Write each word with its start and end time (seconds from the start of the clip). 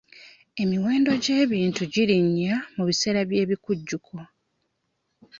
Emiwendo 0.61 1.11
gy'ebintu 1.23 1.81
girinnya 1.93 2.55
mu 2.75 2.83
biseera 2.89 3.21
by'ebikujjuko. 3.29 4.13